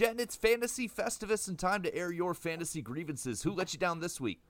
[0.00, 3.42] Jen, it's Fantasy Festivus and time to air your fantasy grievances.
[3.42, 4.40] Who let you down this week?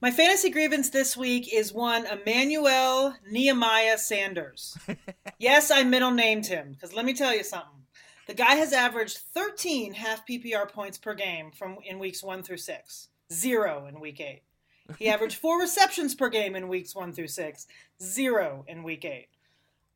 [0.00, 4.78] My fantasy grievance this week is one Emmanuel Nehemiah Sanders.
[5.40, 7.82] yes, I middle named him because let me tell you something.
[8.28, 12.58] The guy has averaged 13 half PPR points per game from in weeks one through
[12.58, 14.42] six, zero in week eight.
[15.00, 17.66] He averaged four receptions per game in weeks one through six,
[18.00, 19.30] zero in week eight.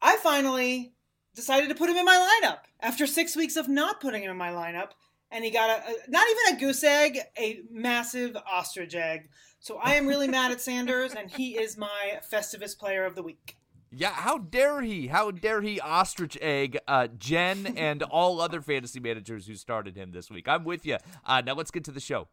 [0.03, 0.95] I finally
[1.41, 4.37] decided to put him in my lineup after six weeks of not putting him in
[4.37, 4.91] my lineup,
[5.31, 9.31] and he got a, a not even a goose egg, a massive ostrich egg.
[9.59, 13.23] So I am really mad at Sanders, and he is my Festivus player of the
[13.23, 13.57] week.
[13.91, 15.09] Yeah, how dare he?
[15.09, 20.13] How dare he ostrich egg uh, Jen and all other fantasy managers who started him
[20.13, 20.47] this week?
[20.47, 20.99] I'm with you.
[21.25, 22.29] Uh, now let's get to the show.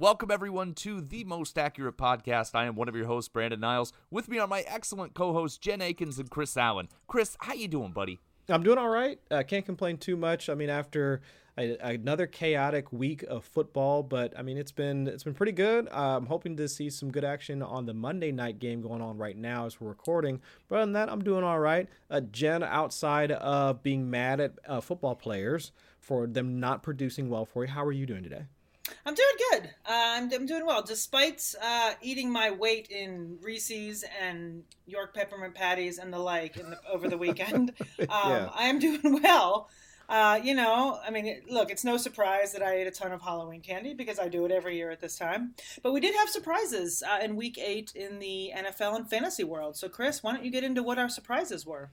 [0.00, 2.54] Welcome everyone to the most accurate podcast.
[2.54, 3.92] I am one of your hosts, Brandon Niles.
[4.12, 6.88] With me are my excellent co-hosts, Jen Eakins and Chris Allen.
[7.08, 8.20] Chris, how you doing, buddy?
[8.48, 9.18] I'm doing all right.
[9.28, 10.48] I uh, can't complain too much.
[10.48, 11.20] I mean, after
[11.58, 15.88] a, another chaotic week of football, but I mean, it's been it's been pretty good.
[15.88, 19.18] Uh, I'm hoping to see some good action on the Monday night game going on
[19.18, 20.40] right now as we're recording.
[20.68, 21.88] But other than that, I'm doing all right.
[22.08, 27.44] Uh, Jen, outside of being mad at uh, football players for them not producing well
[27.44, 28.44] for you, how are you doing today?
[29.06, 29.70] I'm doing good.
[29.86, 35.54] Uh, I'm, I'm doing well, despite uh, eating my weight in Reese's and York peppermint
[35.54, 37.72] patties and the like the, over the weekend.
[38.00, 38.50] Um, yeah.
[38.54, 39.68] I am doing well.
[40.08, 43.20] Uh, you know, I mean, look, it's no surprise that I ate a ton of
[43.20, 45.54] Halloween candy because I do it every year at this time.
[45.82, 49.76] But we did have surprises uh, in week eight in the NFL and fantasy world.
[49.76, 51.90] So, Chris, why don't you get into what our surprises were?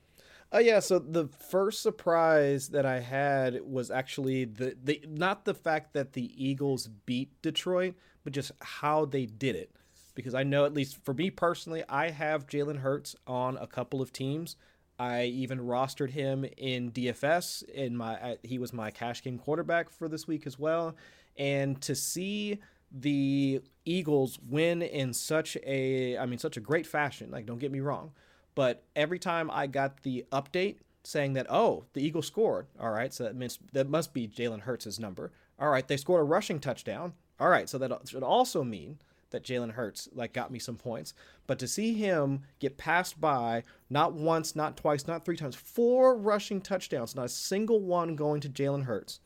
[0.56, 5.44] Oh uh, yeah, so the first surprise that I had was actually the, the not
[5.44, 9.75] the fact that the Eagles beat Detroit, but just how they did it.
[10.14, 14.02] Because I know, at least for me personally, I have Jalen Hurts on a couple
[14.02, 14.56] of teams.
[14.97, 17.64] I even rostered him in DFS.
[17.64, 20.96] In my, he was my cash game quarterback for this week as well.
[21.35, 22.59] And to see
[22.94, 27.29] the Eagles win in such a, I mean, such a great fashion.
[27.29, 28.13] Like, don't get me wrong
[28.55, 33.13] but every time I got the update saying that, oh, the Eagles scored, all right,
[33.13, 35.31] so that means that must be Jalen Hurts' number.
[35.59, 37.13] All right, they scored a rushing touchdown.
[37.39, 38.99] All right, so that should also mean
[39.31, 41.13] that Jalen Hurts like got me some points.
[41.45, 46.17] But to see him get passed by not once, not twice, not three times, four
[46.17, 49.19] rushing touchdowns, not a single one going to Jalen Hurts,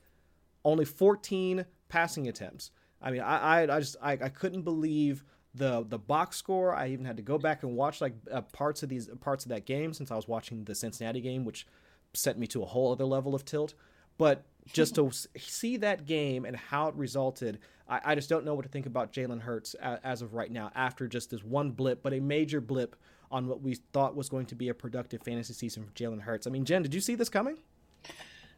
[0.66, 2.72] only 14 passing attempts.
[3.01, 5.23] I mean, I I, I just I, I couldn't believe
[5.59, 6.74] the the box score.
[6.74, 9.50] I even had to go back and watch like uh, parts of these parts of
[9.50, 11.68] that game since I was watching the Cincinnati game, which
[12.14, 13.75] sent me to a whole other level of tilt.
[14.18, 18.56] But just to see that game and how it resulted, I, I just don't know
[18.56, 20.72] what to think about Jalen Hurts as, as of right now.
[20.74, 22.96] After just this one blip, but a major blip
[23.31, 26.47] on what we thought was going to be a productive fantasy season for Jalen Hurts.
[26.47, 27.58] I mean, Jen, did you see this coming?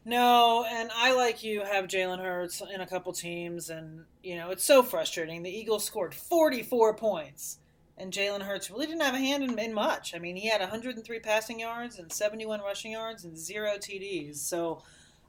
[0.03, 4.49] No, and I like you have Jalen Hurts in a couple teams, and you know
[4.49, 5.43] it's so frustrating.
[5.43, 7.59] The Eagles scored 44 points,
[7.97, 10.15] and Jalen Hurts really didn't have a hand in, in, much.
[10.15, 14.37] I mean, he had 103 passing yards and 71 rushing yards and zero TDs.
[14.37, 14.81] So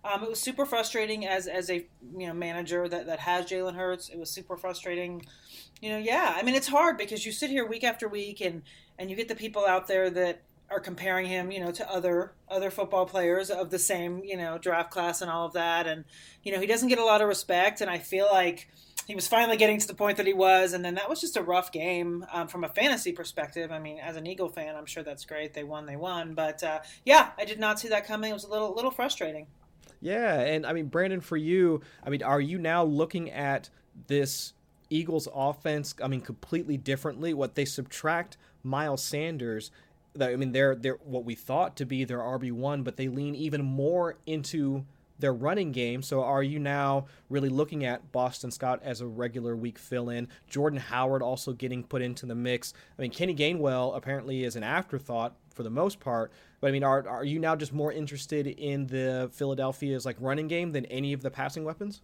[0.04, 3.74] um, it was super frustrating as as a you know manager that that has Jalen
[3.74, 4.08] Hurts.
[4.08, 5.26] It was super frustrating.
[5.82, 6.32] You know, yeah.
[6.34, 8.62] I mean, it's hard because you sit here week after week, and
[8.98, 10.40] and you get the people out there that
[10.72, 14.58] are comparing him, you know, to other other football players of the same, you know,
[14.58, 15.86] draft class and all of that.
[15.86, 16.04] And
[16.42, 17.80] you know, he doesn't get a lot of respect.
[17.80, 18.68] And I feel like
[19.06, 20.72] he was finally getting to the point that he was.
[20.72, 23.70] And then that was just a rough game um, from a fantasy perspective.
[23.70, 25.54] I mean, as an Eagle fan, I'm sure that's great.
[25.54, 26.34] They won, they won.
[26.34, 28.30] But uh, yeah, I did not see that coming.
[28.30, 29.46] It was a little little frustrating.
[30.00, 33.70] Yeah, and I mean, Brandon, for you, I mean, are you now looking at
[34.08, 34.52] this
[34.90, 35.94] Eagles offense?
[36.02, 37.32] I mean, completely differently.
[37.32, 39.70] What they subtract Miles Sanders
[40.20, 43.34] I mean, they're they're what we thought to be their RB one, but they lean
[43.34, 44.84] even more into
[45.18, 46.02] their running game.
[46.02, 50.28] So are you now really looking at Boston Scott as a regular week fill in?
[50.48, 52.74] Jordan Howard also getting put into the mix.
[52.98, 56.32] I mean, Kenny Gainwell apparently is an afterthought for the most part.
[56.60, 60.48] But I mean, are are you now just more interested in the Philadelphia's like running
[60.48, 62.02] game than any of the passing weapons?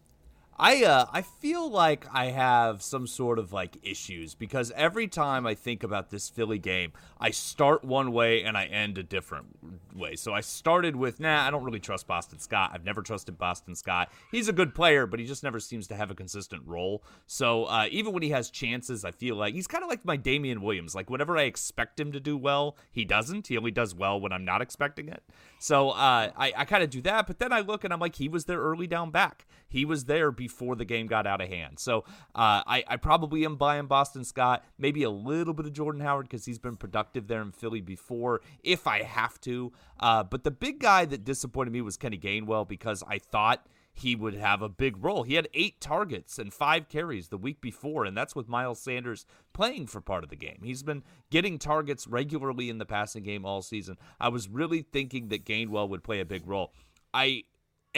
[0.60, 5.46] I uh I feel like I have some sort of like issues because every time
[5.46, 9.56] I think about this Philly game, I start one way and I end a different
[9.94, 10.16] way.
[10.16, 12.70] So I started with, nah, I don't really trust Boston Scott.
[12.72, 14.10] I've never trusted Boston Scott.
[14.30, 17.02] He's a good player, but he just never seems to have a consistent role.
[17.26, 20.16] So uh, even when he has chances, I feel like he's kind of like my
[20.16, 20.94] Damien Williams.
[20.94, 23.46] Like whenever I expect him to do well, he doesn't.
[23.46, 25.22] He only does well when I'm not expecting it.
[25.60, 28.16] So uh, I, I kind of do that, but then I look and I'm like,
[28.16, 29.46] he was their early down back.
[29.68, 31.78] He was there before the game got out of hand.
[31.78, 32.04] So
[32.34, 36.28] uh, I, I probably am buying Boston Scott, maybe a little bit of Jordan Howard
[36.28, 39.72] because he's been productive there in Philly before, if I have to.
[40.00, 43.66] Uh, but the big guy that disappointed me was Kenny Gainwell because I thought–
[43.98, 45.24] he would have a big role.
[45.24, 49.26] He had eight targets and five carries the week before, and that's with Miles Sanders
[49.52, 50.60] playing for part of the game.
[50.62, 53.98] He's been getting targets regularly in the passing game all season.
[54.20, 56.72] I was really thinking that Gainwell would play a big role.
[57.12, 57.44] I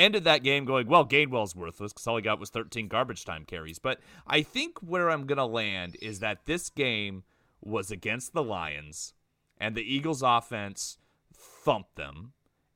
[0.01, 3.45] ended that game going, well, Gainwell's worthless because all he got was 13 garbage time
[3.45, 3.79] carries.
[3.79, 7.25] But I think where I'm going to land is that this game
[7.61, 9.15] was against the Lions,
[9.59, 10.99] and the Eagles' offense
[11.35, 12.33] thumped them.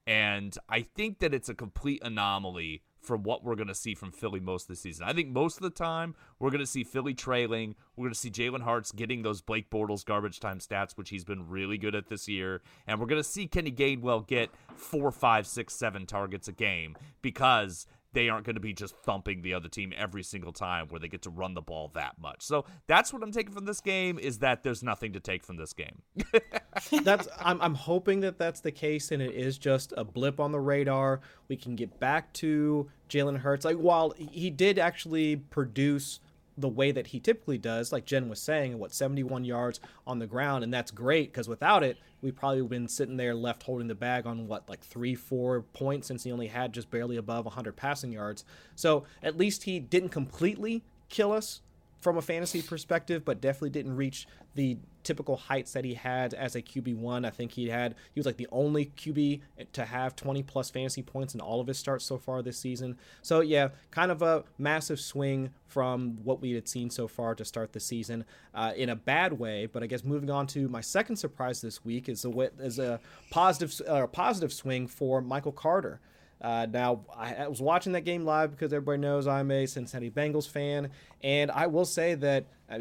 [0.06, 4.12] And I think that it's a complete anomaly from what we're going to see from
[4.12, 5.06] Philly most of the season.
[5.06, 7.74] I think most of the time we're going to see Philly trailing.
[7.96, 11.24] We're going to see Jalen Hurts getting those Blake Bortles garbage time stats, which he's
[11.24, 12.62] been really good at this year.
[12.86, 16.96] And we're going to see Kenny Gainwell get four, five, six, seven targets a game
[17.22, 20.98] because they aren't going to be just thumping the other team every single time where
[20.98, 22.42] they get to run the ball that much.
[22.42, 25.56] So that's what I'm taking from this game is that there's nothing to take from
[25.56, 26.02] this game.
[27.02, 30.52] that's I'm I'm hoping that that's the case and it is just a blip on
[30.52, 31.20] the radar.
[31.48, 33.64] We can get back to Jalen Hurts.
[33.64, 36.20] Like while he did actually produce
[36.56, 40.26] the way that he typically does, like Jen was saying, what 71 yards on the
[40.26, 43.64] ground, and that's great because without it, we probably would have been sitting there left
[43.64, 47.16] holding the bag on what like three, four points since he only had just barely
[47.16, 48.44] above 100 passing yards.
[48.76, 51.60] So at least he didn't completely kill us
[52.04, 56.54] from a fantasy perspective, but definitely didn't reach the typical heights that he had as
[56.54, 57.24] a QB1.
[57.24, 59.40] I think he had he was like the only QB
[59.72, 62.98] to have 20 plus fantasy points in all of his starts so far this season.
[63.22, 67.44] So yeah, kind of a massive swing from what we had seen so far to
[67.44, 69.64] start the season uh, in a bad way.
[69.64, 73.00] But I guess moving on to my second surprise this week is a is a
[73.30, 76.00] positive uh, positive swing for Michael Carter.
[76.40, 80.48] Uh, now, I, was watching that game live because everybody knows I'm a Cincinnati Bengals
[80.48, 80.90] fan,
[81.22, 82.80] and I will say that uh,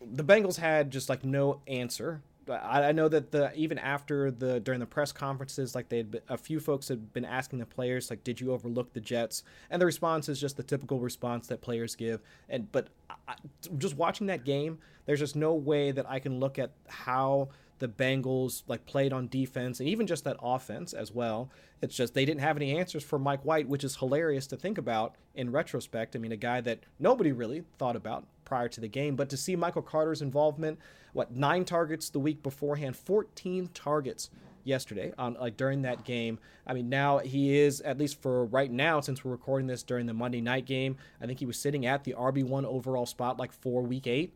[0.00, 2.22] the Bengals had just like no answer.
[2.48, 6.22] I, I know that the even after the during the press conferences, like they had
[6.28, 9.80] a few folks had been asking the players, like, "Did you overlook the Jets?" And
[9.80, 12.20] the response is just the typical response that players give.
[12.48, 12.88] And but
[13.28, 13.34] I,
[13.78, 17.50] just watching that game, there's just no way that I can look at how
[17.82, 21.50] the Bengals like played on defense and even just that offense as well.
[21.82, 24.78] It's just they didn't have any answers for Mike White, which is hilarious to think
[24.78, 26.14] about in retrospect.
[26.14, 29.36] I mean, a guy that nobody really thought about prior to the game, but to
[29.36, 30.78] see Michael Carter's involvement,
[31.12, 34.30] what nine targets the week beforehand, 14 targets
[34.62, 36.38] yesterday on like during that game.
[36.64, 40.06] I mean, now he is at least for right now since we're recording this during
[40.06, 40.98] the Monday night game.
[41.20, 44.32] I think he was sitting at the RB1 overall spot like for week 8.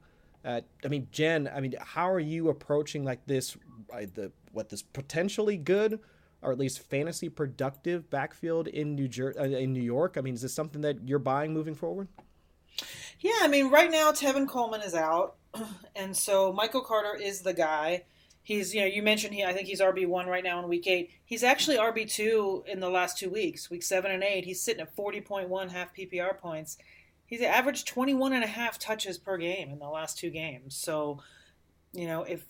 [0.46, 3.56] Uh, I mean, Jen, I mean, how are you approaching like this,
[3.92, 5.98] uh, the what this potentially good
[6.40, 10.14] or at least fantasy productive backfield in New Jer- uh, in New York?
[10.16, 12.06] I mean, is this something that you're buying moving forward?
[13.18, 15.34] Yeah, I mean, right now Tevin Coleman is out,
[15.96, 18.04] and so Michael Carter is the guy.
[18.42, 19.42] He's, you know, you mentioned he.
[19.42, 21.10] I think he's RB one right now in week eight.
[21.24, 24.44] He's actually RB two in the last two weeks, week seven and eight.
[24.44, 26.78] He's sitting at forty point one half PPR points
[27.26, 30.76] he's averaged 21 and a half touches per game in the last two games.
[30.76, 31.20] So,
[31.92, 32.44] you know, if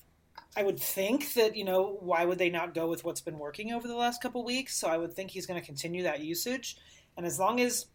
[0.56, 3.72] I would think that, you know, why would they not go with what's been working
[3.72, 4.76] over the last couple weeks?
[4.76, 6.76] So I would think he's going to continue that usage.
[7.16, 7.86] And as long as,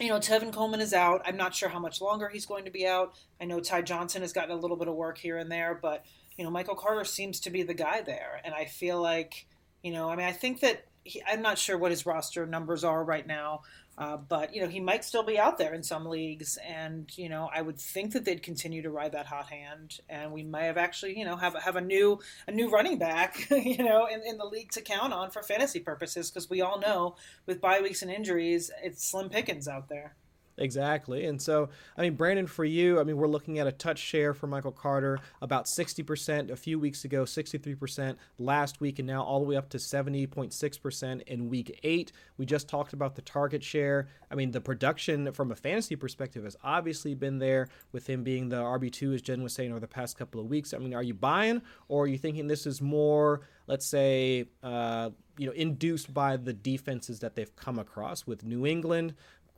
[0.00, 2.70] you know, Tevin Coleman is out, I'm not sure how much longer he's going to
[2.70, 3.14] be out.
[3.40, 6.04] I know Ty Johnson has gotten a little bit of work here and there, but,
[6.36, 8.40] you know, Michael Carter seems to be the guy there.
[8.44, 9.46] And I feel like,
[9.82, 12.82] you know, I mean, I think that he, I'm not sure what his roster numbers
[12.82, 13.62] are right now,
[13.96, 17.28] uh, but you know he might still be out there in some leagues, and you
[17.28, 20.66] know I would think that they'd continue to ride that hot hand, and we may
[20.66, 22.18] have actually you know have have a new
[22.48, 25.80] a new running back you know in, in the league to count on for fantasy
[25.80, 26.30] purposes.
[26.30, 30.14] Because we all know with bye weeks and injuries it's slim pickings out there.
[30.56, 31.24] Exactly.
[31.24, 34.34] And so, I mean, Brandon, for you, I mean, we're looking at a touch share
[34.34, 39.40] for Michael Carter about 60% a few weeks ago, 63% last week, and now all
[39.40, 42.12] the way up to 70.6% in week eight.
[42.38, 44.08] We just talked about the target share.
[44.30, 48.48] I mean, the production from a fantasy perspective has obviously been there with him being
[48.48, 50.72] the RB2, as Jen was saying, over the past couple of weeks.
[50.72, 55.10] I mean, are you buying or are you thinking this is more, let's say, uh,
[55.36, 59.14] you know, induced by the defenses that they've come across with New England,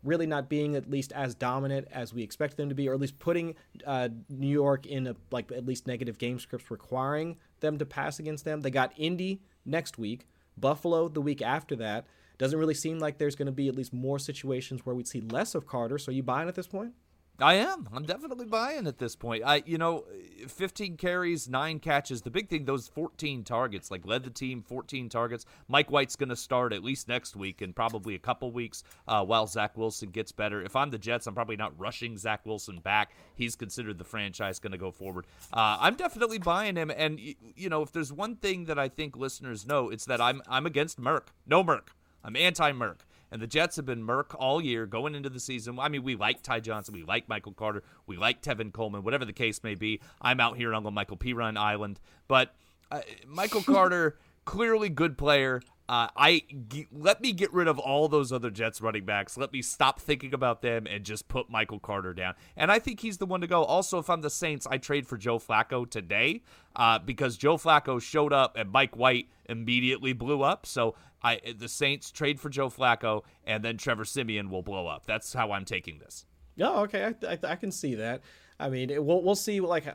[0.07, 3.01] really not being at least as dominant as we expect them to be, or at
[3.01, 3.55] least putting
[3.87, 8.19] uh, New York in a like at least negative game scripts requiring them to pass
[8.19, 8.61] against them.
[8.61, 12.07] They got Indy next week, Buffalo the week after that.
[12.39, 15.21] Doesn't really seem like there's going to be at least more situations where we'd see
[15.21, 15.99] less of Carter.
[15.99, 16.93] So are you buying at this point?
[17.40, 17.88] I am.
[17.93, 19.43] I'm definitely buying at this point.
[19.45, 20.05] I, you know,
[20.49, 22.23] 15 carries, nine catches.
[22.23, 25.45] The big thing, those 14 targets, like led the team, 14 targets.
[25.69, 29.23] Mike White's going to start at least next week and probably a couple weeks uh,
[29.25, 30.62] while Zach Wilson gets better.
[30.62, 33.12] If I'm the Jets, I'm probably not rushing Zach Wilson back.
[33.35, 35.26] He's considered the franchise going to go forward.
[35.52, 36.90] Uh, I'm definitely buying him.
[36.90, 40.40] And you know, if there's one thing that I think listeners know, it's that I'm
[40.49, 41.28] I'm against Merck.
[41.47, 41.88] No Merck.
[42.25, 43.00] I'm anti Merck.
[43.30, 45.78] And the Jets have been Merck all year going into the season.
[45.78, 49.25] I mean, we like Ty Johnson, we like Michael Carter, we like Tevin Coleman, whatever
[49.25, 50.00] the case may be.
[50.21, 51.33] I'm out here on the Michael P.
[51.33, 52.00] Run Island.
[52.28, 52.54] But
[52.90, 55.61] uh, Michael Carter, clearly good player.
[55.88, 59.37] Uh, I g- let me get rid of all those other Jets running backs.
[59.37, 62.35] Let me stop thinking about them and just put Michael Carter down.
[62.57, 63.62] And I think he's the one to go.
[63.62, 66.43] Also, if I'm the Saints, I trade for Joe Flacco today
[66.75, 70.66] uh, because Joe Flacco showed up and Mike White immediately blew up.
[70.66, 75.07] So I the Saints trade for Joe Flacco and then Trevor Siemian will blow up.
[75.07, 76.26] That's how I'm taking this.
[76.61, 78.23] Oh, okay, I, I, I can see that.
[78.59, 79.61] I mean, it, we'll we'll see.
[79.61, 79.87] Like,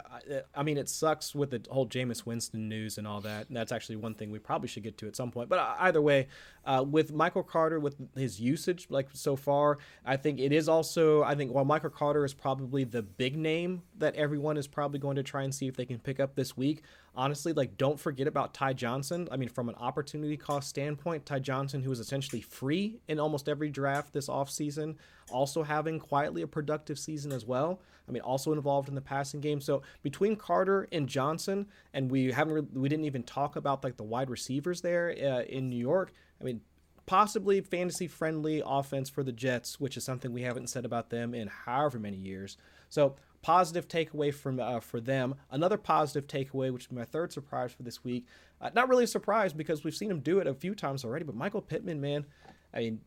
[0.53, 3.47] I mean, it sucks with the whole Jameis Winston news and all that.
[3.47, 5.49] And that's actually one thing we probably should get to at some point.
[5.49, 6.27] But uh, either way,
[6.65, 11.23] uh, with Michael Carter, with his usage like so far, I think it is also.
[11.23, 15.15] I think while Michael Carter is probably the big name that everyone is probably going
[15.15, 16.83] to try and see if they can pick up this week.
[17.13, 19.27] Honestly, like, don't forget about Ty Johnson.
[19.31, 23.49] I mean, from an opportunity cost standpoint, Ty Johnson, who was essentially free in almost
[23.49, 24.95] every draft this offseason,
[25.29, 27.81] also having quietly a productive season as well.
[28.07, 29.59] I mean, also involved in the passing game.
[29.59, 34.03] So between Carter and Johnson, and we haven't we didn't even talk about like the
[34.03, 36.13] wide receivers there uh, in New York.
[36.39, 36.61] I mean,
[37.05, 41.33] possibly fantasy friendly offense for the Jets, which is something we haven't said about them
[41.33, 42.57] in however many years.
[42.89, 45.35] So positive takeaway from uh, for them.
[45.49, 48.27] Another positive takeaway, which is my third surprise for this week.
[48.59, 51.25] Uh, not really a surprise because we've seen him do it a few times already.
[51.25, 52.25] But Michael Pittman, man,
[52.73, 53.01] I mean,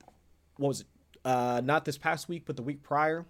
[0.56, 0.86] what was it?
[1.24, 3.24] Uh, not this past week, but the week prior.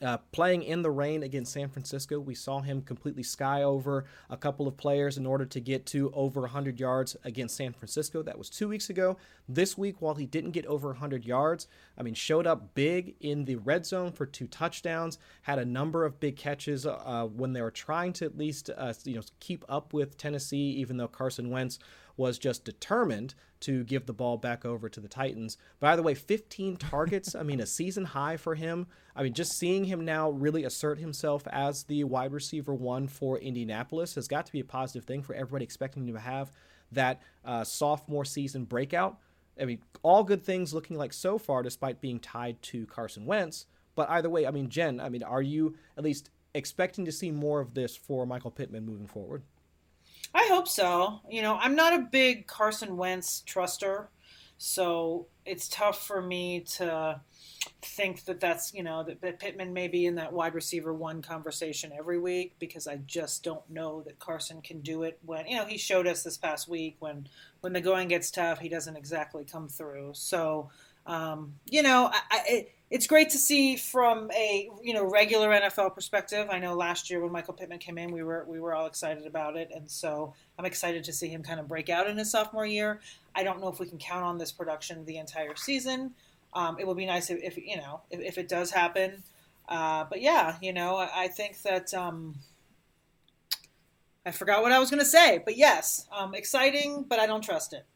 [0.00, 4.36] Uh, playing in the rain against San Francisco, we saw him completely sky over a
[4.36, 8.22] couple of players in order to get to over 100 yards against San Francisco.
[8.22, 9.18] That was two weeks ago.
[9.48, 11.66] This week, while he didn't get over 100 yards,
[11.98, 16.06] I mean, showed up big in the red zone for two touchdowns, had a number
[16.06, 19.64] of big catches uh, when they were trying to at least uh, you know keep
[19.68, 21.78] up with Tennessee, even though Carson Wentz
[22.16, 25.56] was just determined to give the ball back over to the Titans.
[25.78, 28.86] By the way, 15 targets, I mean, a season high for him.
[29.14, 33.38] I mean, just seeing him now really assert himself as the wide receiver one for
[33.38, 36.50] Indianapolis has got to be a positive thing for everybody expecting him to have
[36.90, 39.18] that uh, sophomore season breakout.
[39.60, 43.66] I mean, all good things looking like so far, despite being tied to Carson Wentz.
[43.94, 47.30] But either way, I mean, Jen, I mean, are you at least expecting to see
[47.30, 49.42] more of this for Michael Pittman moving forward?
[50.34, 51.20] I hope so.
[51.30, 54.06] You know, I'm not a big Carson Wentz truster,
[54.58, 57.20] so it's tough for me to
[57.82, 61.20] think that that's you know that, that Pittman may be in that wide receiver one
[61.20, 65.56] conversation every week because I just don't know that Carson can do it when you
[65.56, 67.28] know he showed us this past week when
[67.60, 70.12] when the going gets tough he doesn't exactly come through.
[70.14, 70.70] So
[71.06, 75.94] um, you know I, I it's great to see from a you know regular NFL
[75.94, 76.48] perspective.
[76.50, 79.26] I know last year when Michael Pittman came in, we were we were all excited
[79.26, 82.30] about it, and so I'm excited to see him kind of break out in his
[82.30, 83.00] sophomore year.
[83.34, 86.12] I don't know if we can count on this production the entire season.
[86.52, 89.22] Um, it would be nice if, if you know if, if, it does happen.
[89.66, 92.34] Uh, but yeah, you know, I, I think that um,
[94.26, 95.40] I forgot what I was going to say.
[95.42, 97.86] But yes, um, exciting, but I don't trust it.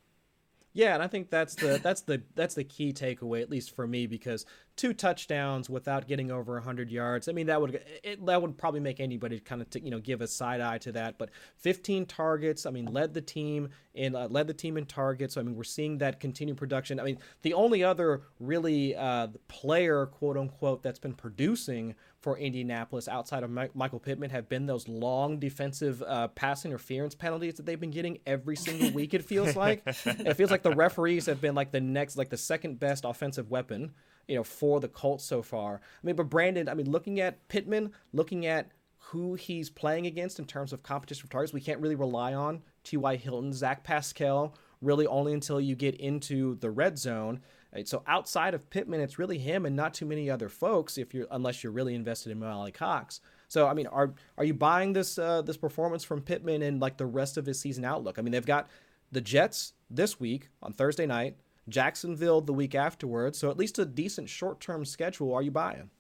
[0.76, 3.87] Yeah, and I think that's the that's the that's the key takeaway, at least for
[3.87, 4.45] me, because
[4.76, 7.28] two touchdowns without getting over 100 yards.
[7.28, 9.99] I mean, that would it, that would probably make anybody kind of t- you know
[9.99, 11.18] give a side eye to that.
[11.18, 12.66] But 15 targets.
[12.66, 15.35] I mean, led the team in uh, led the team in targets.
[15.35, 17.00] So, I mean, we're seeing that continued production.
[17.00, 23.06] I mean, the only other really uh, player, quote unquote, that's been producing for Indianapolis
[23.06, 27.78] outside of Michael Pittman have been those long defensive uh, pass interference penalties that they've
[27.78, 29.14] been getting every single week.
[29.14, 32.37] It feels like it feels like the referees have been like the next, like the
[32.37, 33.92] second best offensive weapon,
[34.28, 35.75] you know, for the Colts so far.
[35.75, 40.38] I mean, but Brandon, I mean, looking at Pittman, looking at who he's playing against
[40.38, 43.16] in terms of competition for targets, we can't really rely on T.Y.
[43.16, 47.40] Hilton, Zach Pascal, really only until you get into the red zone.
[47.85, 50.97] So outside of Pittman, it's really him and not too many other folks.
[50.97, 53.21] If you're unless you're really invested in Mo Alie-Cox.
[53.49, 56.97] So I mean, are are you buying this uh, this performance from Pittman and like
[56.97, 58.18] the rest of his season outlook?
[58.18, 58.68] I mean, they've got
[59.12, 61.37] the Jets this week on Thursday night,
[61.68, 63.38] Jacksonville the week afterwards.
[63.38, 65.35] So at least a decent short term schedule.
[65.35, 65.90] Are you buying?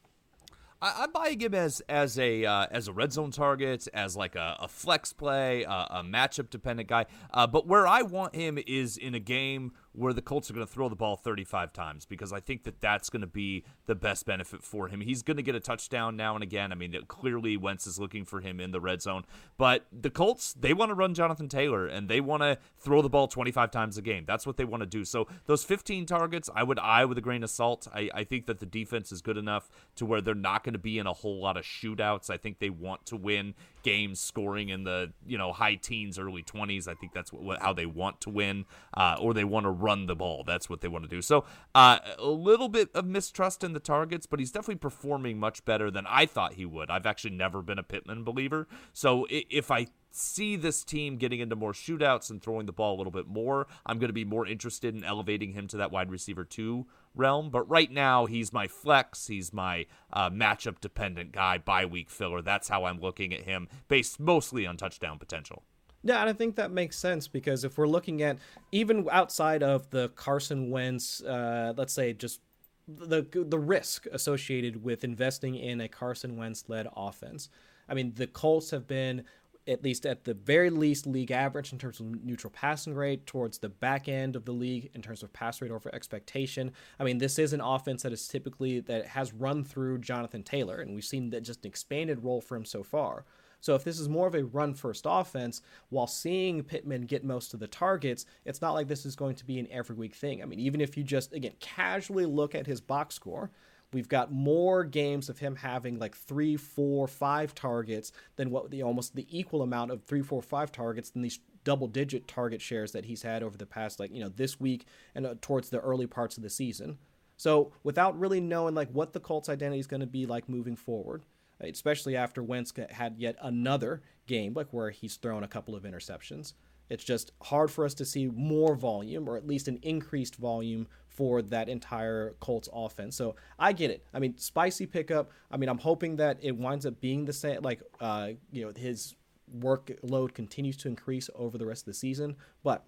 [0.80, 4.34] I, am buying him as as a uh, as a red zone target, as like
[4.34, 7.06] a, a flex play, uh, a matchup dependent guy.
[7.32, 10.66] Uh, but where I want him is in a game where the Colts are going
[10.66, 13.94] to throw the ball 35 times because I think that that's going to be the
[13.94, 15.00] best benefit for him.
[15.00, 16.70] He's going to get a touchdown now and again.
[16.70, 19.24] I mean, clearly Wentz is looking for him in the red zone,
[19.56, 23.08] but the Colts they want to run Jonathan Taylor and they want to throw the
[23.08, 24.24] ball 25 times a game.
[24.26, 25.04] That's what they want to do.
[25.04, 27.88] So those 15 targets, I would eye with a grain of salt.
[27.92, 30.78] I, I think that the defense is good enough to where they're not going to
[30.78, 32.28] be in a whole lot of shootouts.
[32.28, 33.54] I think they want to win
[33.86, 36.88] games scoring in the you know high teens, early 20s.
[36.88, 40.06] I think that's what, how they want to win, uh, or they want to run
[40.06, 40.44] the ball.
[40.44, 41.22] That's what they want to do.
[41.22, 45.64] So uh, a little bit of mistrust in the targets, but he's definitely performing much
[45.64, 46.90] better than I thought he would.
[46.90, 51.54] I've actually never been a Pittman believer, so if I see this team getting into
[51.54, 54.46] more shootouts and throwing the ball a little bit more, I'm going to be more
[54.46, 57.50] interested in elevating him to that wide receiver two realm.
[57.50, 59.26] But right now, he's my flex.
[59.26, 62.42] He's my uh, matchup dependent guy, bye week filler.
[62.42, 65.64] That's how I'm looking at him, based mostly on touchdown potential.
[66.06, 68.38] Yeah, and I think that makes sense because if we're looking at
[68.70, 72.40] even outside of the Carson Wentz, uh, let's say just
[72.86, 77.48] the the risk associated with investing in a Carson Wentz led offense.
[77.88, 79.24] I mean, the Colts have been
[79.66, 83.58] at least at the very least league average in terms of neutral passing rate towards
[83.58, 86.70] the back end of the league in terms of pass rate over expectation.
[87.00, 90.76] I mean, this is an offense that is typically that has run through Jonathan Taylor,
[90.76, 93.24] and we've seen that just an expanded role for him so far.
[93.66, 97.52] So if this is more of a run first offense, while seeing Pittman get most
[97.52, 100.40] of the targets, it's not like this is going to be an every week thing.
[100.40, 103.50] I mean, even if you just again casually look at his box score,
[103.92, 108.82] We've got more games of him having like three, four, five targets than what the
[108.82, 112.92] almost the equal amount of three, four, five targets than these double digit target shares
[112.92, 115.80] that he's had over the past like you know this week and uh, towards the
[115.80, 116.98] early parts of the season.
[117.36, 120.76] So without really knowing like what the Colts' identity is going to be like moving
[120.76, 121.22] forward,
[121.60, 126.54] especially after Wentz had yet another game like where he's thrown a couple of interceptions.
[126.88, 130.86] It's just hard for us to see more volume or at least an increased volume
[131.08, 133.16] for that entire Colts offense.
[133.16, 134.04] So I get it.
[134.12, 135.30] I mean, spicy pickup.
[135.50, 137.62] I mean, I'm hoping that it winds up being the same.
[137.62, 139.16] Like, uh, you know, his
[139.58, 142.36] workload continues to increase over the rest of the season.
[142.62, 142.84] But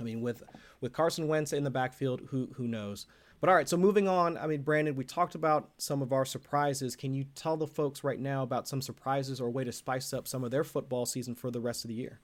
[0.00, 0.42] I mean, with
[0.80, 3.06] with Carson Wentz in the backfield, who who knows?
[3.42, 4.38] But all right, so moving on.
[4.38, 6.94] I mean, Brandon, we talked about some of our surprises.
[6.94, 10.12] Can you tell the folks right now about some surprises or a way to spice
[10.12, 12.20] up some of their football season for the rest of the year?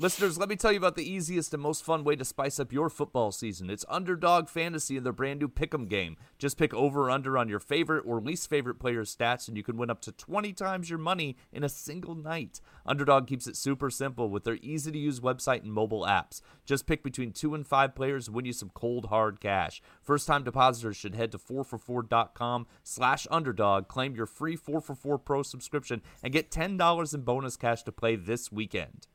[0.00, 2.72] Listeners, let me tell you about the easiest and most fun way to spice up
[2.72, 3.68] your football season.
[3.68, 6.16] It's Underdog Fantasy and their brand new Pick'em game.
[6.38, 9.64] Just pick over or under on your favorite or least favorite player's stats, and you
[9.64, 12.60] can win up to 20 times your money in a single night.
[12.86, 16.42] Underdog keeps it super simple with their easy to use website and mobile apps.
[16.64, 19.82] Just pick between two and five players and win you some cold hard cash.
[20.00, 26.02] First time depositors should head to 4for4.com slash underdog, claim your free 4for4 Pro subscription,
[26.22, 29.08] and get $10 in bonus cash to play this weekend.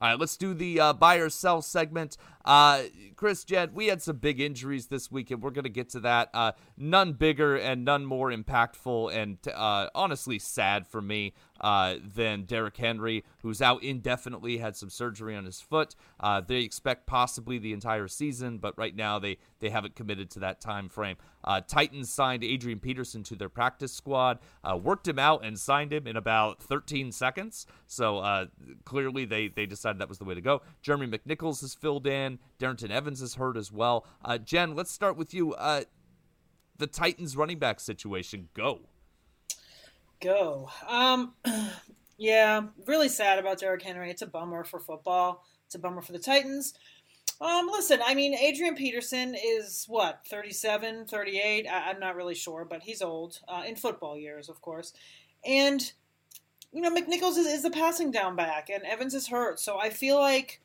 [0.00, 2.16] All right, let's do the uh, buy or sell segment.
[2.44, 2.82] Uh,
[3.16, 6.00] Chris, Jed, we had some big injuries this week, and we're going to get to
[6.00, 6.30] that.
[6.32, 12.44] Uh, none bigger and none more impactful, and uh, honestly sad for me uh, than
[12.44, 15.94] Derrick Henry, who's out indefinitely, had some surgery on his foot.
[16.18, 20.38] Uh, they expect possibly the entire season, but right now they, they haven't committed to
[20.40, 21.16] that time frame.
[21.44, 25.92] Uh, Titans signed Adrian Peterson to their practice squad, uh, worked him out, and signed
[25.92, 27.66] him in about 13 seconds.
[27.86, 28.46] So uh,
[28.84, 30.62] clearly they, they decided that was the way to go.
[30.82, 32.29] Jeremy McNichols has filled in.
[32.58, 34.06] Darrynton Evans is hurt as well.
[34.24, 35.54] Uh, Jen, let's start with you.
[36.78, 38.80] the Titans running back situation, go
[40.20, 40.70] go.
[40.86, 41.34] Um,
[42.18, 44.10] yeah, really sad about Derrick Henry.
[44.10, 45.44] It's a bummer for football.
[45.66, 46.74] It's a bummer for the Titans.
[47.40, 51.66] Um, listen, I mean, Adrian Peterson is what, 37, 38?
[51.66, 54.92] I, am not really sure, but he's old uh, in football years, of course.
[55.44, 55.90] And,
[56.70, 59.58] you know, McNichols is, is the passing down back, and Evans is hurt.
[59.58, 60.60] So I feel like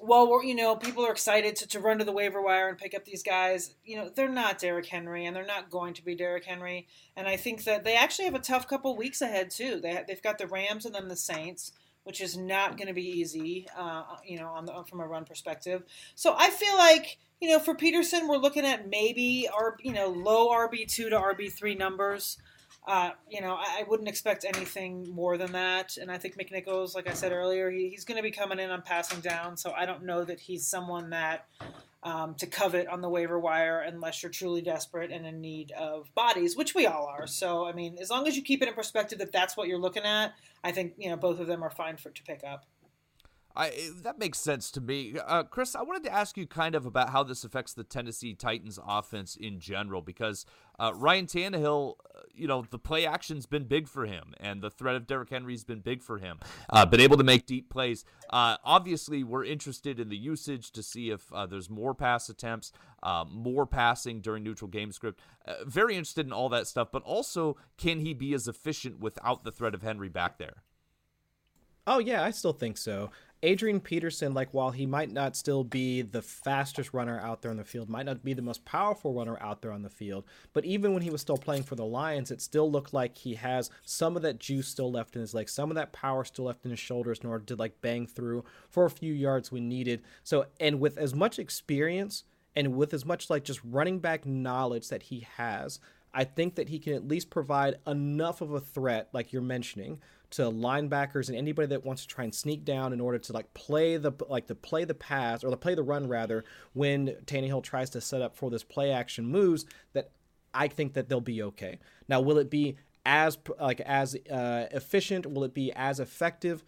[0.00, 2.78] well, we're, you know, people are excited to, to run to the waiver wire and
[2.78, 3.74] pick up these guys.
[3.84, 6.88] You know, they're not Derrick Henry, and they're not going to be Derrick Henry.
[7.16, 9.80] And I think that they actually have a tough couple weeks ahead too.
[9.80, 11.72] They they've got the Rams and then the Saints,
[12.04, 13.66] which is not going to be easy.
[13.76, 15.82] Uh, you know, on the, from a run perspective.
[16.14, 20.08] So I feel like you know, for Peterson, we're looking at maybe our you know
[20.08, 22.38] low RB two to RB three numbers.
[22.86, 25.96] Uh, you know, I, I, wouldn't expect anything more than that.
[25.98, 28.70] And I think McNichols, like I said earlier, he, he's going to be coming in
[28.70, 29.56] on passing down.
[29.56, 31.46] So I don't know that he's someone that
[32.02, 36.12] um, to covet on the waiver wire unless you're truly desperate and in need of
[36.14, 37.26] bodies, which we all are.
[37.26, 39.78] So I mean, as long as you keep it in perspective that that's what you're
[39.78, 42.66] looking at, I think you know both of them are fine for to pick up.
[43.54, 45.74] I that makes sense to me, uh, Chris.
[45.74, 49.36] I wanted to ask you kind of about how this affects the Tennessee Titans offense
[49.36, 50.46] in general, because
[50.78, 54.70] uh, Ryan Tannehill, uh, you know, the play action's been big for him, and the
[54.70, 56.38] threat of Derrick Henry's been big for him.
[56.70, 58.04] Uh, been able to make deep plays.
[58.30, 62.72] Uh, obviously, we're interested in the usage to see if uh, there's more pass attempts,
[63.30, 65.20] more passing during neutral game script.
[65.66, 69.52] very interested in all that stuff, but also, can he be as efficient without the
[69.52, 70.62] threat of Henry back there?
[71.86, 73.10] Oh yeah, I still think so.
[73.44, 77.56] Adrian Peterson, like while he might not still be the fastest runner out there on
[77.56, 80.64] the field, might not be the most powerful runner out there on the field, but
[80.64, 83.68] even when he was still playing for the Lions, it still looked like he has
[83.84, 86.64] some of that juice still left in his legs, some of that power still left
[86.64, 90.02] in his shoulders in order to like bang through for a few yards when needed.
[90.22, 92.22] So, and with as much experience
[92.54, 95.80] and with as much like just running back knowledge that he has,
[96.14, 100.00] I think that he can at least provide enough of a threat, like you're mentioning,
[100.32, 103.52] to linebackers and anybody that wants to try and sneak down in order to like
[103.54, 107.62] play the like to play the pass or to play the run rather when Tannehill
[107.62, 110.10] tries to set up for this play action moves that
[110.54, 111.78] I think that they'll be okay.
[112.08, 115.26] Now, will it be as like as uh, efficient?
[115.26, 116.64] Will it be as effective?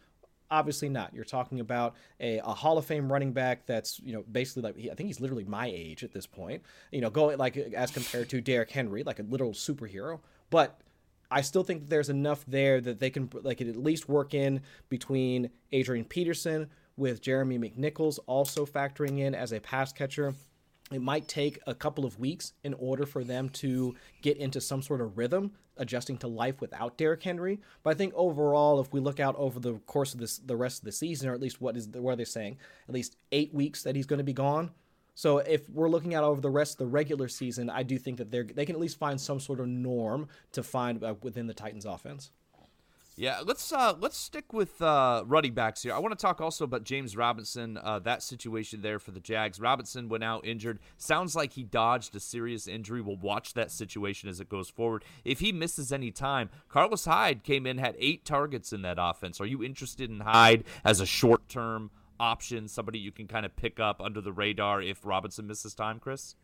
[0.51, 1.15] Obviously not.
[1.15, 4.77] You're talking about a, a Hall of Fame running back that's you know basically like
[4.79, 6.63] I think he's literally my age at this point.
[6.93, 10.21] You know, going like as compared to Derrick Henry, like a literal superhero.
[10.51, 10.81] But
[11.31, 14.61] I still think that there's enough there that they can like at least work in
[14.89, 20.35] between Adrian Peterson with Jeremy McNichols also factoring in as a pass catcher.
[20.93, 24.83] It might take a couple of weeks in order for them to get into some
[24.83, 27.61] sort of rhythm, adjusting to life without Derrick Henry.
[27.83, 30.81] But I think overall, if we look out over the course of this, the rest
[30.81, 33.53] of the season, or at least what is what are they saying, at least eight
[33.55, 34.71] weeks that he's going to be gone,
[35.15, 38.19] so if we're looking at over the rest of the regular season, I do think
[38.19, 41.47] that they they can at least find some sort of norm to find uh, within
[41.47, 42.31] the Titans offense.
[43.17, 45.95] Yeah, let's uh, let's stick with uh, running backs here.
[45.95, 49.61] I want to talk also about James Robinson, uh, that situation there for the Jags.
[49.61, 50.81] Robinson went out injured.
[50.97, 53.01] Sounds like he dodged a serious injury.
[53.01, 55.05] We'll watch that situation as it goes forward.
[55.25, 59.41] If he misses any time, Carlos Hyde came in had eight targets in that offense.
[59.41, 61.93] Are you interested in Hyde as a short term?
[62.19, 65.99] Option, somebody you can kind of pick up under the radar if Robinson misses time,
[65.99, 66.37] Chris?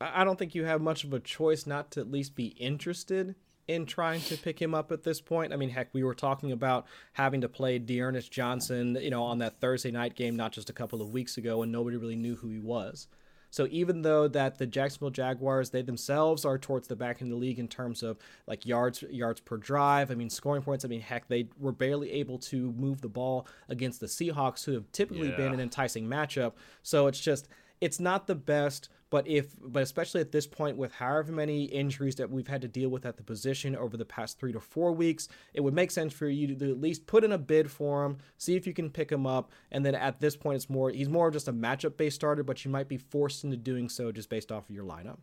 [0.00, 3.34] I don't think you have much of a choice not to at least be interested
[3.66, 5.52] in trying to pick him up at this point.
[5.52, 9.38] I mean, heck, we were talking about having to play D'Ernest Johnson, you know, on
[9.38, 12.36] that Thursday night game not just a couple of weeks ago, and nobody really knew
[12.36, 13.08] who he was.
[13.54, 17.36] So even though that the Jacksonville Jaguars they themselves are towards the back in the
[17.36, 21.00] league in terms of like yards yards per drive, I mean scoring points, I mean
[21.00, 25.28] heck they were barely able to move the ball against the Seahawks who have typically
[25.28, 25.36] yeah.
[25.36, 26.54] been an enticing matchup.
[26.82, 27.46] So it's just
[27.80, 32.16] it's not the best, but if but especially at this point with however many injuries
[32.16, 34.92] that we've had to deal with at the position over the past three to four
[34.92, 38.04] weeks, it would make sense for you to at least put in a bid for
[38.04, 40.90] him, see if you can pick him up, and then at this point it's more
[40.90, 44.10] he's more just a matchup based starter, but you might be forced into doing so
[44.10, 45.18] just based off of your lineup.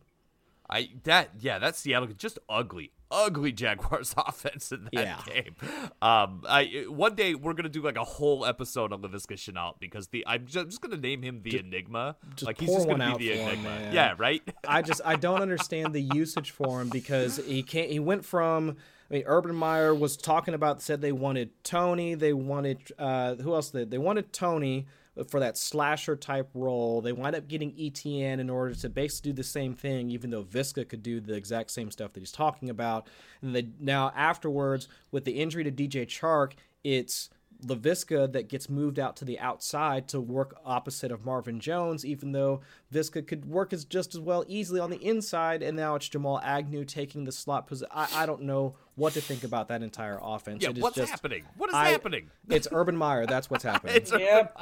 [0.70, 5.20] I that yeah, that's Seattle just ugly, ugly Jaguars offense in that yeah.
[5.26, 5.54] game.
[6.00, 10.08] Um, I one day we're gonna do like a whole episode on Laviska Shenault because
[10.08, 12.16] the I'm just, I'm just gonna name him the just, Enigma.
[12.34, 13.70] Just like he's just gonna be the Enigma.
[13.70, 14.42] Him, yeah, right.
[14.68, 17.90] I just I don't understand the usage for him because he can't.
[17.90, 18.76] He went from.
[19.10, 23.54] I mean, Urban Meyer was talking about said they wanted Toney, they wanted uh, who
[23.54, 23.68] else?
[23.70, 24.86] They they wanted Toney
[25.28, 27.00] for that slasher type role.
[27.00, 30.42] They wind up getting ETN in order to basically do the same thing, even though
[30.42, 33.08] Visca could do the exact same stuff that he's talking about.
[33.42, 37.28] And they now afterwards, with the injury to DJ Chark, it's
[37.66, 42.32] Laviska that gets moved out to the outside to work opposite of Marvin Jones, even
[42.32, 42.60] though
[42.92, 45.62] Visca could work as just as well easily on the inside.
[45.62, 47.90] And now it's Jamal Agnew taking the slot position.
[47.92, 50.62] I, I don't know what to think about that entire offense.
[50.62, 51.44] Yeah, what's just, happening?
[51.56, 52.30] What is I, happening?
[52.48, 53.26] It's Urban Meyer.
[53.26, 53.96] That's what's happening.
[53.96, 54.54] it's yep.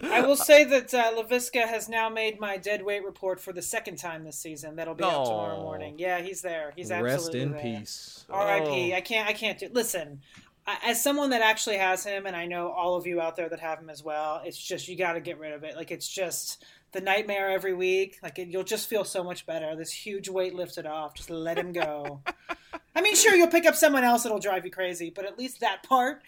[0.00, 3.62] I will say that uh, Laviska has now made my dead weight report for the
[3.62, 4.76] second time this season.
[4.76, 5.08] That'll be oh.
[5.08, 5.96] out tomorrow morning.
[5.98, 6.72] Yeah, he's there.
[6.76, 7.80] He's absolutely Rest in there.
[7.80, 8.24] peace.
[8.30, 8.92] R.I.P.
[8.92, 8.96] Oh.
[8.96, 9.28] I can't.
[9.28, 9.68] I can't do.
[9.72, 10.20] Listen,
[10.66, 13.60] as someone that actually has him, and I know all of you out there that
[13.60, 15.76] have him as well, it's just you got to get rid of it.
[15.76, 18.18] Like it's just the nightmare every week.
[18.22, 19.76] Like it, you'll just feel so much better.
[19.76, 21.14] This huge weight lifted off.
[21.14, 22.22] Just let him go.
[22.94, 25.60] I mean, sure, you'll pick up someone else that'll drive you crazy, but at least
[25.60, 26.22] that part,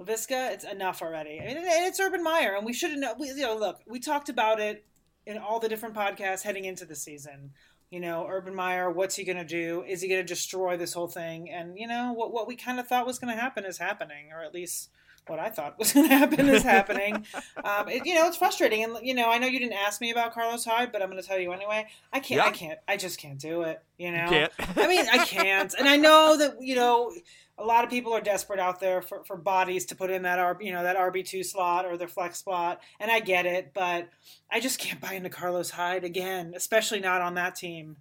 [0.00, 1.40] Visca, it's enough already.
[1.40, 3.14] I mean, it's Urban Meyer, and we should know.
[3.18, 4.84] You know, look, we talked about it
[5.26, 7.52] in all the different podcasts heading into the season
[7.92, 9.84] you know, Urban Meyer, what's he going to do?
[9.86, 11.50] Is he going to destroy this whole thing?
[11.50, 14.32] And, you know, what, what we kind of thought was going to happen is happening,
[14.32, 14.88] or at least
[15.26, 17.26] what I thought was going to happen is happening.
[17.62, 20.10] Um, it, you know, it's frustrating, and you know, I know you didn't ask me
[20.10, 21.86] about Carlos Hyde, but I'm going to tell you anyway.
[22.12, 22.38] I can't.
[22.38, 22.46] Yeah.
[22.46, 22.78] I can't.
[22.88, 23.82] I just can't do it.
[23.98, 24.30] You know.
[24.30, 24.46] You.
[24.76, 27.12] I mean, I can't, and I know that you know
[27.58, 30.38] a lot of people are desperate out there for, for bodies to put in that
[30.38, 33.72] R you know that RB two slot or their flex spot, and I get it,
[33.74, 34.08] but
[34.50, 37.96] I just can't buy into Carlos Hyde again, especially not on that team.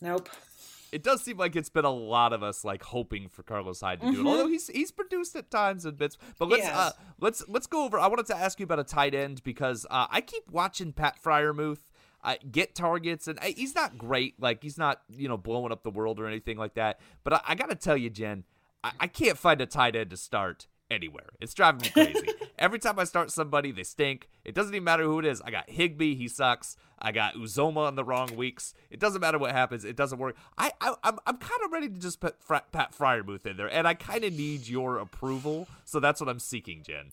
[0.00, 0.28] Nope.
[0.92, 4.00] It does seem like it's been a lot of us like hoping for Carlos Hyde
[4.00, 4.24] to do it.
[4.24, 4.26] Mhm.
[4.26, 6.16] Although he's he's produced at times in bits.
[6.38, 7.98] But let's He uh, let's let's go over.
[7.98, 11.16] I wanted to ask you about a tight end because uh, I keep watching Pat
[11.22, 11.78] Freiermuth
[12.22, 14.40] uh, get targets, and he's not great.
[14.40, 17.00] Like he's not you know blowing up the world or anything like that.
[17.24, 18.44] But I, I got to tell you, Jen,
[18.82, 21.30] I, I can't find a tight end to start anywhere.
[21.40, 22.28] It's driving me crazy.
[22.60, 24.28] Every time I start somebody, they stink.
[24.44, 25.40] It doesn't even matter who it is.
[25.40, 26.76] I got Higbee, he sucks.
[27.02, 28.74] I got Uzomah on the wrong weeks.
[28.90, 29.86] It doesn't matter what happens.
[29.86, 30.36] It doesn't work.
[30.58, 33.72] I, I I'm I'm kind of ready to just put Fra- Pat Freiermuth in there,
[33.72, 35.66] and I kind of need your approval.
[35.86, 37.06] So that's what I'm seeking, Jen.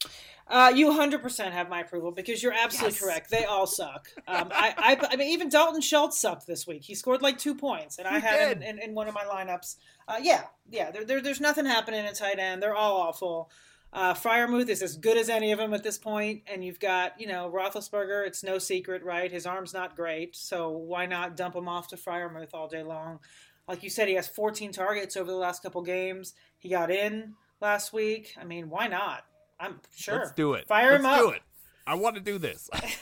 [0.50, 3.02] Uh, you 100% have my approval because you're absolutely Yes.
[3.02, 3.30] correct.
[3.32, 4.10] They all suck.
[4.28, 6.84] Um, I, I, I mean, even Dalton Schultz sucked this week.
[6.84, 9.14] He scored like two points, and I He had him in, in, in one of
[9.14, 9.78] my lineups.
[10.08, 10.92] Uh, yeah, yeah.
[10.92, 12.62] There, there, there's nothing happening in tight end.
[12.62, 13.50] They're all awful.
[13.94, 17.20] Uh, Freiermuth is as good as any of them at this point, and you've got
[17.20, 18.28] you know Roethlisberger.
[18.28, 19.32] It's no secret, right?
[19.32, 23.20] His arm's not great, so why not dump him off to Freiermuth all day long?
[23.68, 26.34] Like you said, he has 14 targets over the last couple games.
[26.58, 28.34] He got in last week.
[28.40, 29.26] I mean, why not?
[29.60, 30.20] I'm sure.
[30.20, 30.68] Let's do it.
[30.68, 31.20] Fire Let's him up.
[31.20, 31.42] do it.
[31.86, 32.70] I want to do this.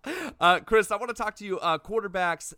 [0.40, 1.58] uh, Chris, I want to talk to you.
[1.58, 2.54] Uh, quarterbacks.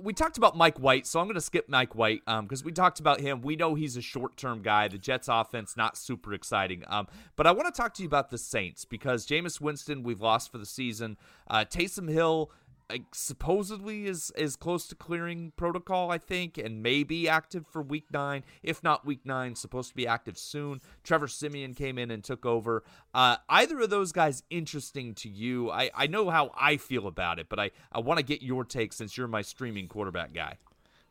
[0.00, 3.00] We talked about Mike White, so I'm going to skip Mike White because we talked
[3.00, 3.40] about him.
[3.40, 4.88] We know he's a short-term guy.
[4.88, 6.84] The Jets' offense not super exciting.
[6.86, 10.20] Um, but I want to talk to you about the Saints because Jameis Winston we've
[10.20, 11.16] lost for the season.
[11.48, 12.50] Uh, Taysom Hill
[12.90, 17.82] like, supposedly is is close to clearing protocol, I think, and may be active for
[17.82, 18.44] Week Nine.
[18.62, 20.80] If not Week Nine, supposed to be active soon.
[21.04, 22.82] Trevor Siemian came in and took over.
[23.12, 25.70] Uh, either of those guys interesting to you?
[25.70, 28.64] I I know how I feel about it, but I I want to get your
[28.64, 30.56] take since you're my streaming quarterback guy.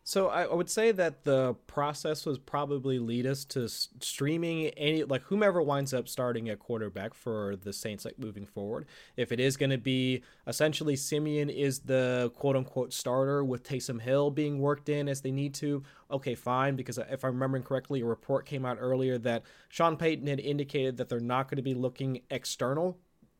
[0.07, 5.23] So I, would say that the process was probably lead us to streaming any like
[5.23, 8.85] whomever winds up starting at quarterback for the Saints like moving forward.
[9.17, 13.99] If it is going to be essentially Siemian is the quote unquote starter with Taysom
[13.99, 16.77] Hill being worked in as they need to, okay, fine.
[16.77, 20.95] Because if I'm remembering correctly, a report came out earlier that Sean Payton had indicated
[20.95, 22.97] that they're not going to be looking external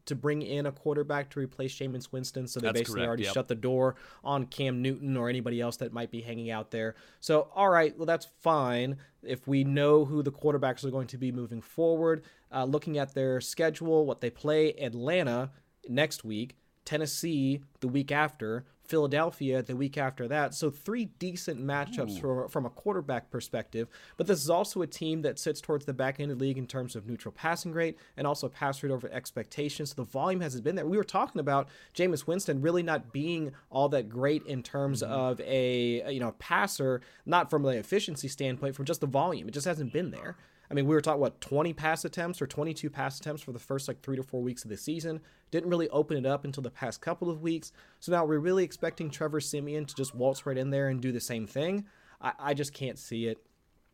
[0.08, 2.48] to bring in a quarterback to replace Jameis Winston.
[2.48, 3.34] So they That's basically correct, already yep.
[3.34, 6.96] shut the door on Cam Newton or anybody else that might be hanging out there.
[7.20, 8.98] So, all right, well, that's fine.
[9.24, 13.14] If we know who the quarterbacks are going to be moving forward, uh, looking at
[13.14, 15.52] their schedule, what they play Atlanta
[15.88, 20.54] next week, Tennessee the week after, Philadelphia the week after that.
[20.54, 23.88] So three decent matchups from, from a quarterback perspective.
[24.16, 26.58] But this is also a team that sits towards the back end of the league
[26.58, 29.90] in terms of neutral passing rate and also pass rate over expectations.
[29.90, 30.86] So the volume hasn't been there.
[30.86, 35.12] We were talking about Jameis Winston really not being all that great in terms mm-hmm.
[35.12, 39.48] of a, a, you know passer, not from an efficiency standpoint, from just the volume.
[39.48, 40.38] It just hasn't been there.
[40.70, 43.60] I mean, we were talking what 20 pass attempts or 22 pass attempts for the
[43.60, 45.22] first like three to four weeks of the season.
[45.50, 47.72] Didn't really open it up until the past couple of weeks.
[48.00, 51.12] So now we're really expecting Trevor Siemian to just waltz right in there and do
[51.12, 51.86] the same thing.
[52.22, 53.38] I, I just can't see it.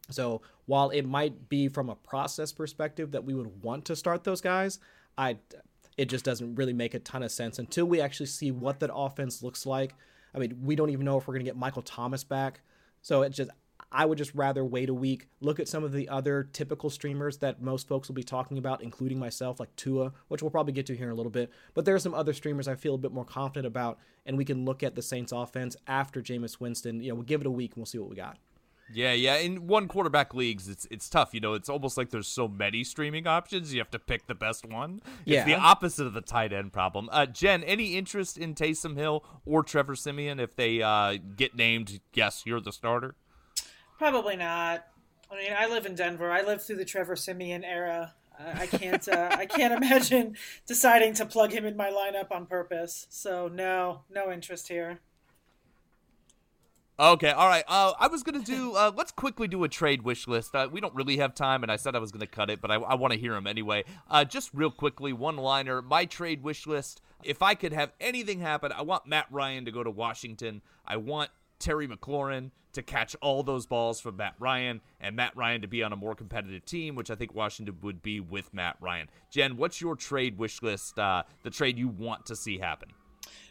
[0.09, 4.23] So while it might be from a process perspective that we would want to start
[4.23, 4.79] those guys,
[5.17, 5.37] I
[5.95, 8.89] it just doesn't really make a ton of sense until we actually see what that
[8.93, 9.93] offense looks like.
[10.33, 12.61] I mean, we don't even know if we're going to get Michael Thomas back.
[13.03, 13.51] So it just
[13.93, 17.37] I would just rather wait a week, look at some of the other typical streamers
[17.37, 20.87] that most folks will be talking about, including myself, like Tua, which we'll probably get
[20.87, 21.51] to here in a little bit.
[21.75, 24.45] But there are some other streamers I feel a bit more confident about, and we
[24.45, 27.01] can look at the Saints offense after Jameis Winston.
[27.01, 28.37] You know, we'll give it a week and we'll see what we got.
[28.91, 29.37] Yeah, yeah.
[29.37, 31.33] In one quarterback leagues, it's it's tough.
[31.33, 33.73] You know, it's almost like there's so many streaming options.
[33.73, 35.01] You have to pick the best one.
[35.25, 37.09] It's the opposite of the tight end problem.
[37.11, 42.01] Uh, Jen, any interest in Taysom Hill or Trevor Siemian if they uh, get named?
[42.13, 43.15] Yes, you're the starter.
[44.03, 44.85] Probably not.
[45.31, 46.29] I mean, I live in Denver.
[46.29, 48.13] I lived through the Trevor Siemian era.
[48.37, 49.07] I I can't.
[49.07, 50.35] Uh, I can't imagine
[50.67, 53.07] deciding to plug him in my lineup on purpose.
[53.09, 54.99] So no, no interest here.
[56.99, 57.63] Okay, all right.
[57.65, 58.73] Uh, I was gonna do.
[58.73, 60.53] Uh, let's quickly do a trade wish list.
[60.53, 62.71] Uh, we don't really have time, and I said I was gonna cut it, but
[62.71, 63.85] I, I want to hear them anyway.
[64.11, 65.81] Uh, just real quickly, one liner.
[65.81, 67.01] My trade wish list.
[67.23, 70.61] If I could have anything happen, I want Matt Ryan to go to Washington.
[70.85, 71.29] I want
[71.63, 75.81] Terry McLaurin to catch all those balls from Matt Ryan, and Matt Ryan to be
[75.81, 79.07] on a more competitive team, which I think Washington would be with Matt Ryan.
[79.29, 80.99] Jen, what's your trade wish list?
[80.99, 82.89] Uh, the trade you want to see happen?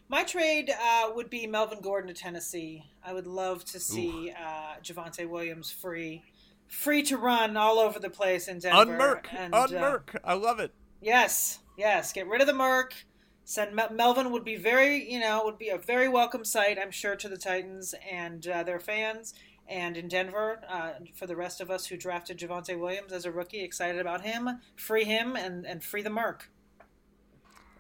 [0.09, 2.85] My trade uh, would be Melvin Gordon to Tennessee.
[3.03, 6.23] I would love to see uh, Javonte Williams free
[6.67, 8.97] free to run all over the place in Denver.
[8.97, 10.15] Unmerk, and, unmerk.
[10.17, 10.73] Uh, I love it.
[11.01, 12.13] Yes, yes.
[12.13, 12.95] Get rid of the Merc.
[13.45, 16.91] Send Mel- Melvin would be very, you know, would be a very welcome sight, I'm
[16.91, 19.35] sure, to the Titans and uh, their fans.
[19.69, 23.33] And in Denver, uh, for the rest of us who drafted Javonte Williams as a
[23.33, 26.51] rookie, excited about him, free him and, and free the Merc.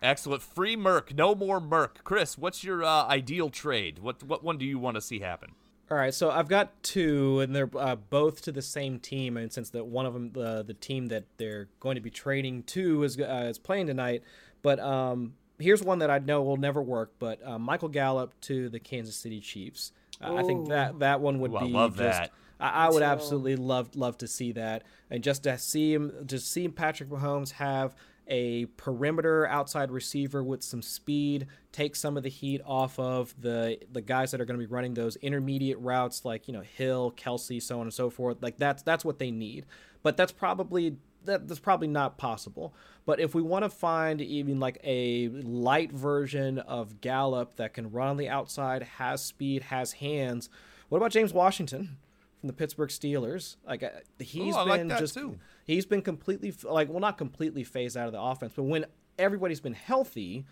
[0.03, 0.43] Excellent.
[0.43, 1.15] Free Merc.
[1.15, 2.03] No more Merc.
[2.03, 4.01] Chris, what's your uh, ideal trade?
[4.01, 5.53] What what one do you want to see happen?
[5.91, 9.37] All right, so I've got two, and they're uh, both to the same team.
[9.37, 12.63] And since that one of them, the the team that they're going to be trading
[12.65, 14.23] to is uh, is playing tonight,
[14.63, 17.13] but um, here's one that I know will never work.
[17.19, 19.93] But uh, Michael Gallup to the Kansas City Chiefs.
[20.21, 22.21] Uh, I think that that one would Ooh, I be love just.
[22.21, 22.31] that.
[22.61, 23.05] I, I would too.
[23.05, 27.53] absolutely love love to see that, and just to see him, to see Patrick Mahomes
[27.53, 27.95] have
[28.29, 33.79] a perimeter outside receiver with some speed, take some of the heat off of the
[33.91, 37.13] the guys that are going to be running those intermediate routes, like you know Hill,
[37.17, 38.39] Kelce, so on and so forth.
[38.41, 39.67] Like that's that's what they need,
[40.03, 42.75] but that's probably that, that's probably not possible.
[43.05, 47.91] But if we want to find even like a light version of Gallup that can
[47.91, 50.49] run on the outside, has speed, has hands,
[50.89, 51.97] what about James Washington
[52.41, 53.57] from the Pittsburgh Steelers?
[53.67, 55.39] Like uh, he's Ooh, like been that just too.
[55.65, 58.87] he's been completely like well not completely phased out of the offense, but when
[59.19, 60.45] everybody's been healthy,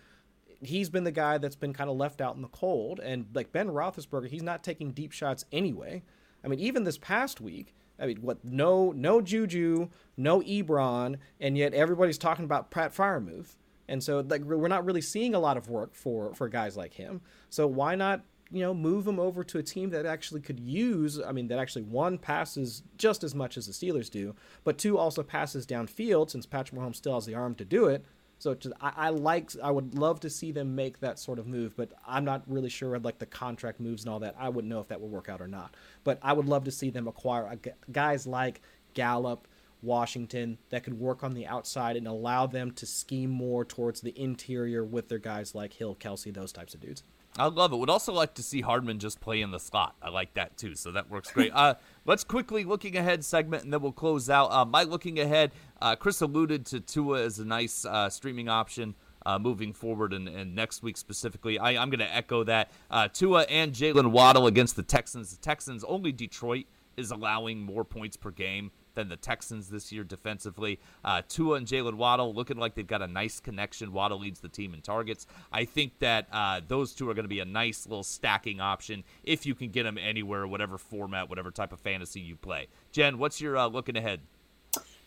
[0.61, 2.99] he's been the guy that's been kind of left out in the cold.
[2.99, 6.03] And like Ben Roethlisberger, he's not taking deep shots anyway.
[6.43, 8.43] I mean, even this past week, I mean, what?
[8.43, 13.55] No, no Juju, no Ebron, and yet everybody's talking about Pat Freiermuth.
[13.87, 16.93] And so, like, we're not really seeing a lot of work for for guys like
[16.93, 17.21] him.
[17.49, 21.21] So why not, you know, move him over to a team that actually could use?
[21.21, 24.97] I mean, that actually one passes just as much as the Steelers do, but two
[24.97, 28.05] also passes downfield since Patrick Mahomes still has the arm to do it.
[28.41, 31.77] So I, I like I would love to see them make that sort of move,
[31.77, 34.35] but I'm not really sure I'd like the contract moves and all that.
[34.39, 35.75] I wouldn't know if that would work out or not.
[36.03, 38.61] But I would love to see them acquire uh, g- guys like
[38.95, 39.47] Gallup,
[39.83, 44.19] Washington that could work on the outside and allow them to scheme more towards the
[44.19, 47.03] interior with their guys like Hill, Kelce, those types of dudes.
[47.37, 47.77] I love it.
[47.77, 49.95] Would also like to see Hardman just play in the slot.
[50.01, 51.51] I like that too, so that works great.
[51.53, 54.51] uh, let's quickly looking ahead segment, and then we'll close out.
[54.51, 58.95] Uh, my looking ahead, uh, Chris alluded to Tua as a nice uh, streaming option.
[59.23, 62.71] Uh, moving forward and, and next week specifically, I, I'm going to echo that.
[62.89, 65.29] Uh, Tua and Jaylen Waddle against the Texans.
[65.29, 66.65] The Texans only Detroit
[66.97, 70.79] is allowing more points per game than the Texans this year defensively.
[71.03, 73.93] Uh, Tua and Jaylen Waddle looking like they've got a nice connection.
[73.93, 75.27] Waddle leads the team in targets.
[75.51, 79.03] I think that uh, those two are going to be a nice little stacking option
[79.23, 82.67] if you can get them anywhere, whatever format, whatever type of fantasy you play.
[82.91, 84.21] Jen, what's your uh, looking ahead?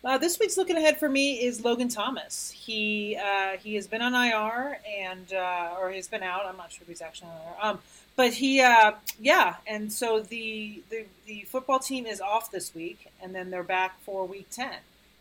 [0.05, 2.51] Uh, this week's looking ahead for me is Logan Thomas.
[2.51, 6.45] He uh, he has been on IR and uh, or he's been out.
[6.45, 7.71] I'm not sure if he's actually on IR.
[7.71, 7.79] Um,
[8.17, 13.11] but he uh, yeah, and so the, the the football team is off this week,
[13.23, 14.77] and then they're back for week ten.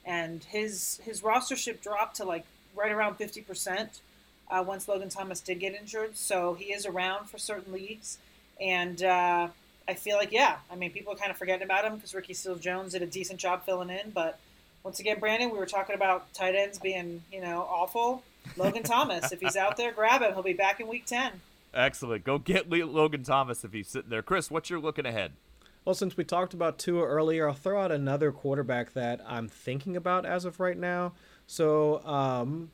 [0.05, 4.01] And his his rostership dropped to like right around fifty percent
[4.51, 6.17] uh, once Logan Thomas did get injured.
[6.17, 8.17] So he is around for certain leagues,
[8.59, 9.47] and uh,
[9.87, 12.33] I feel like yeah, I mean people are kind of forgetting about him because Ricky
[12.33, 14.39] Seals Jones did a decent job filling in, but
[14.83, 18.21] once again, Brandon, we were talking about tight ends being, you know, awful.
[18.57, 20.33] Logan Thomas, if he's out there, grab him.
[20.33, 21.31] He'll be back in week 10.
[21.73, 22.23] Excellent.
[22.23, 24.21] Go get Logan Thomas if he's sitting there.
[24.21, 25.33] Chris, what's your looking ahead?
[25.85, 29.97] Well, since we talked about Tua earlier, I'll throw out another quarterback that I'm thinking
[29.97, 31.13] about as of right now.
[31.45, 32.71] So, um,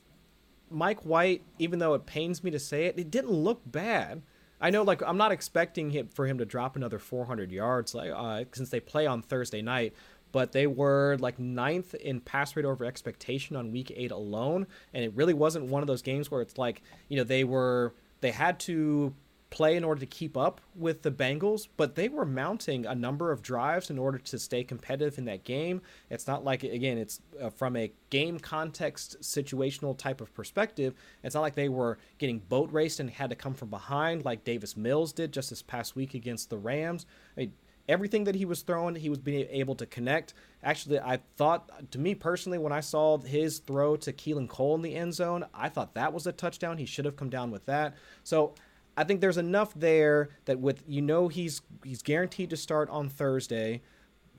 [0.69, 4.21] Mike White, even though it pains me to say it, it didn't look bad.
[4.61, 8.11] I know, like, I'm not expecting him for him to drop another 400 yards, like,
[8.13, 9.93] uh, since they play on Thursday night.
[10.31, 15.03] But they were like ninth in pass rate over expectation on week eight alone, and
[15.03, 18.31] it really wasn't one of those games where it's like, you know, they were they
[18.31, 19.13] had to
[19.49, 23.31] play in order to keep up with the Bengals, but they were mounting a number
[23.31, 25.81] of drives in order to stay competitive in that game.
[26.09, 30.93] It's not like again, it's uh, from a game context situational type of perspective.
[31.23, 34.43] It's not like they were getting boat raced and had to come from behind like
[34.43, 37.05] Davis Mills did just this past week against the Rams.
[37.35, 37.53] I mean,
[37.89, 40.33] everything that he was throwing, he was being able to connect.
[40.63, 44.83] Actually, I thought, to me personally, when I saw his throw to Keelan Cole in
[44.83, 46.77] the end zone, I thought that was a touchdown.
[46.77, 47.95] He should have come down with that.
[48.23, 48.53] So
[48.95, 53.09] I think there's enough there that with you know he's he's guaranteed to start on
[53.09, 53.81] Thursday.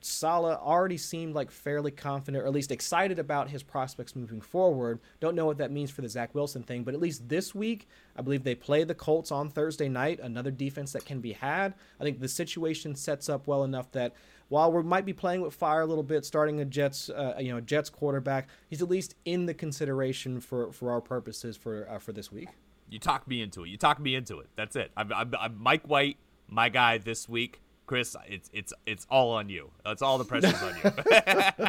[0.01, 4.99] Saleh already seemed like fairly confident, or at least excited about his prospects moving forward.
[5.19, 7.87] Don't know what that means for the Zach Wilson thing, but at least this week,
[8.15, 11.75] I believe they play the Colts on Thursday night, another defense that can be had.
[11.99, 14.13] I think the situation sets up well enough that
[14.49, 17.53] while we might be playing with fire a little bit, starting a Jets, uh, you
[17.53, 21.99] know, Jets quarterback, he's at least in the consideration for for our purposes for uh,
[21.99, 22.49] for this week.
[22.89, 23.69] You talk me into it.
[23.69, 24.49] You talk me into it.
[24.57, 24.91] That's it.
[24.97, 26.17] I'm, I'm, I'm Mike White,
[26.49, 27.61] my guy this week.
[27.91, 29.69] Chris, it's it's it's all on you.
[29.85, 31.67] It's all the pressure's on you.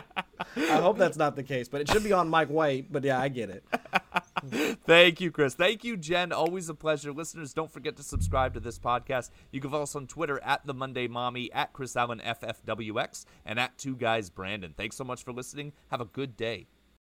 [0.70, 2.92] I hope that's not the case, but it should be on Mike White.
[2.92, 3.64] But yeah, I get it.
[4.86, 5.54] Thank you, Chris.
[5.54, 6.30] Thank you, Jen.
[6.30, 7.10] Always a pleasure.
[7.10, 9.30] Listeners, don't forget to subscribe to this podcast.
[9.50, 13.58] You can follow us on Twitter at the Monday Mommy, at Chris Allen FFWX, and
[13.58, 14.74] at Two Guys Brandon.
[14.76, 15.72] Thanks so much for listening.
[15.90, 16.68] Have a good day.